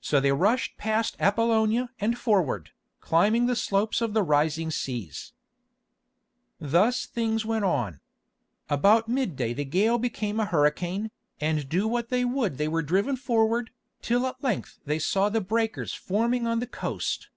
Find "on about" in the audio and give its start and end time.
7.64-9.08